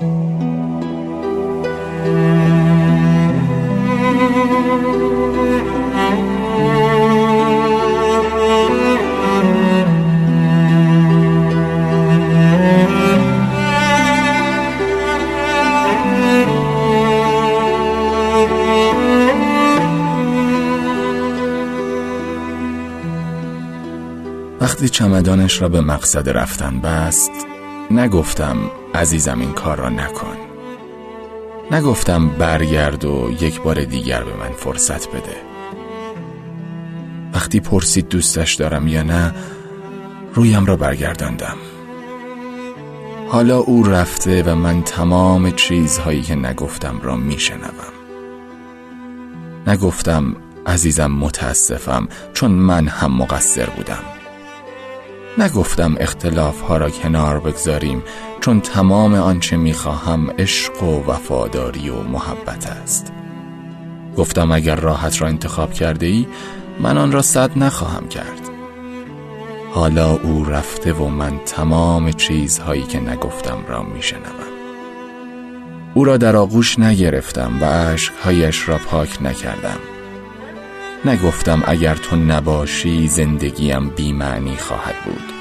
[0.00, 0.08] وقتی
[24.88, 27.30] چمدانش را به مقصد رفتن بست
[27.90, 30.36] نگفتم عزیزم این کار را نکن.
[31.70, 35.36] نگفتم برگرد و یک بار دیگر به من فرصت بده.
[37.34, 39.34] وقتی پرسید دوستش دارم یا نه
[40.34, 41.56] رویم را برگرداندم.
[43.28, 47.92] حالا او رفته و من تمام چیزهایی که نگفتم را میشنوم.
[49.66, 50.36] نگفتم
[50.66, 54.19] عزیزم متاسفم چون من هم مقصر بودم.
[55.38, 58.02] نگفتم اختلاف ها را کنار بگذاریم
[58.40, 63.12] چون تمام آنچه می‌خواهم عشق و وفاداری و محبت است.
[64.16, 66.26] گفتم اگر راحت را انتخاب کرده ای
[66.80, 68.50] من آن را صد نخواهم کرد.
[69.72, 74.50] حالا او رفته و من تمام چیزهایی که نگفتم را میشنوم.
[75.94, 79.78] او را در آغوش نگرفتم و عشقهایش را پاک نکردم.
[81.04, 85.32] نگفتم اگر تو نباشی زندگیم بیمعنی خواهد بود.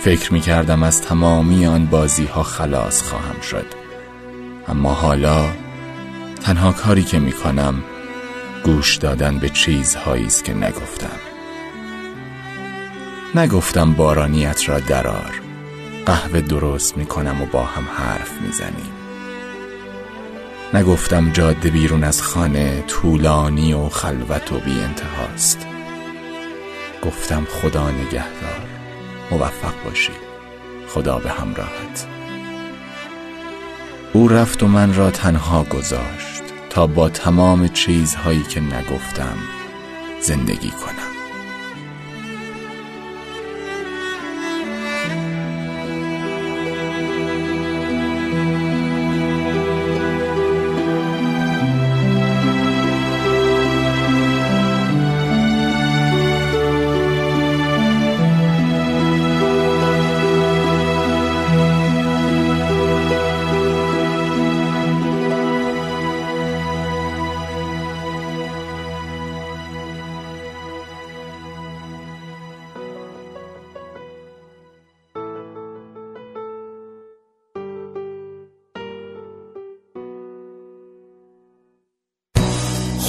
[0.00, 3.66] فکر می کردم از تمامی آن بازی ها خلاص خواهم شد.
[4.68, 5.44] اما حالا
[6.42, 7.74] تنها کاری که می کنم
[8.64, 11.18] گوش دادن به چیزهایی است که نگفتم.
[13.34, 15.40] نگفتم بارانیت را درار
[16.06, 18.97] قهوه درست می کنم و با هم حرف می زنیم
[20.74, 25.66] نگفتم جاده بیرون از خانه طولانی و خلوت و بی انتهاست.
[27.04, 28.66] گفتم خدا نگهدار
[29.30, 30.12] موفق باشی.
[30.88, 32.06] خدا به همراهت.
[34.12, 39.36] او رفت و من را تنها گذاشت تا با تمام چیزهایی که نگفتم
[40.20, 41.17] زندگی کنم.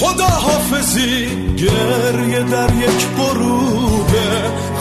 [0.00, 4.30] خدا حافظی گریه در یک غروبه.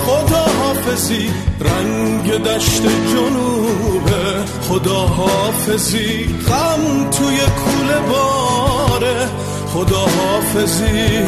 [0.06, 4.46] خدا حافظی رنگ دشت جنوبه.
[4.69, 9.28] خدا حافظی غم توی کوله باره.
[9.74, 11.19] خدا حافظی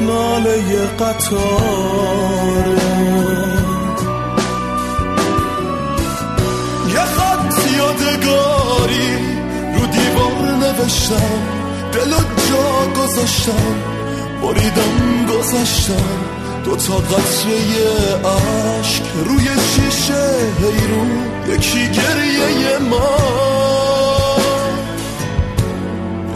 [0.00, 2.80] ناله قطاره.
[6.88, 9.18] یه خط یادگاری
[9.74, 11.60] رو دیوار نوشتم.
[11.92, 12.14] دل
[12.50, 13.74] جا گذاشتم
[14.42, 16.10] بریدم گذاشتم.
[16.64, 17.54] دو تا قطره
[18.24, 20.24] عشق روی شیشه
[20.60, 21.10] حیرون
[21.48, 23.16] یکی گریه ما.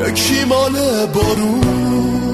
[0.09, 2.34] یکی مال بارون.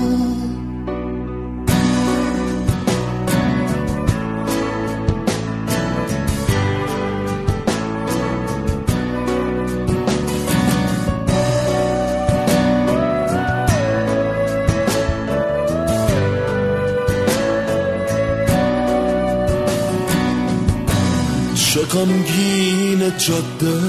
[21.74, 23.80] چه غمگین جاده.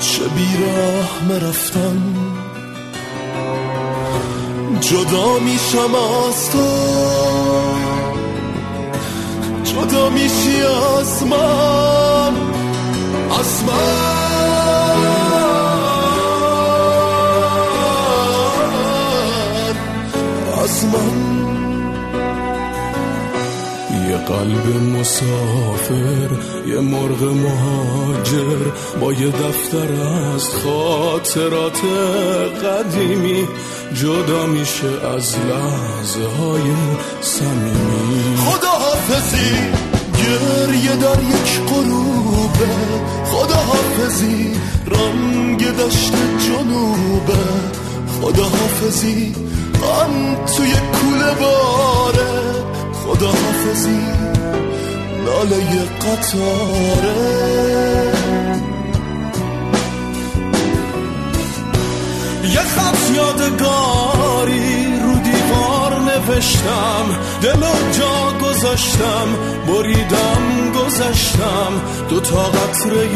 [0.00, 2.02] چه بیرحم رفتم
[4.80, 6.68] جدا میشم از تو.
[9.64, 10.62] جدا میشی
[10.98, 12.36] از من.
[13.40, 14.16] از من.
[20.62, 21.65] از من.
[24.26, 24.66] قلب
[24.98, 26.30] مسافر
[26.66, 28.70] یه مرغ مهاجر
[29.00, 29.92] با یه دفتر
[30.34, 31.80] از خاطرات
[32.64, 33.48] قدیمی
[33.94, 36.70] جدا میشه از لحظه های
[37.20, 39.52] سمیمی خدا حافظی
[40.14, 42.74] گریه در یک قروبه
[43.24, 44.52] خدا حافظی
[44.86, 46.12] رنگ دشت
[46.46, 47.76] جنوبه.
[48.20, 49.34] خدا حافظی
[49.82, 52.65] غم توی کوله باره
[53.06, 54.00] خداحافظی
[55.24, 57.36] ناله قطاره.
[62.44, 67.06] یه خط یادگاری رو دیوار نوشتم
[67.42, 67.60] دل
[67.98, 69.28] جا گذاشتم
[69.68, 71.72] بریدم گذاشتم.
[72.08, 73.08] دو تا قطره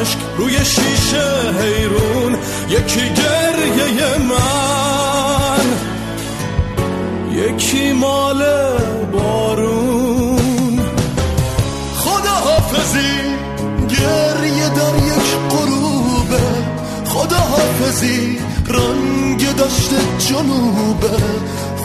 [0.00, 2.38] اشک روی شیشه حیرون
[2.68, 4.89] یکی گریه من.
[17.80, 18.38] خدا حافظی
[18.68, 21.08] رنگ داشته جنوبه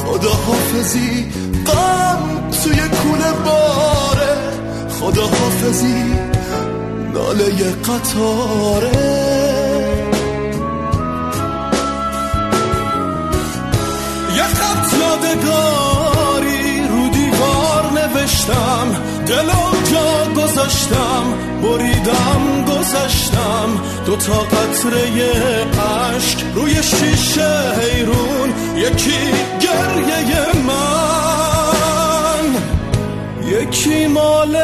[0.03, 1.25] خدا حافظی
[1.65, 4.37] غم توی کوله باره
[4.99, 6.03] خدا حافظی
[7.13, 8.91] ناله قطاره.
[14.35, 18.95] یه خط یادگاری رو دیوار نوشتم
[19.27, 19.74] دلم
[20.45, 21.23] گذاشتم
[21.63, 23.69] بریدم گذاشتم.
[24.05, 24.99] دو تا قطره
[25.71, 29.31] عشق روی شیشه حیرون یکی
[29.61, 32.55] گریه من.
[33.47, 34.55] یکی مال